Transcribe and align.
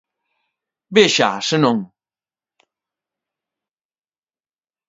Véxaa, 0.95 1.33
senón... 1.49 1.77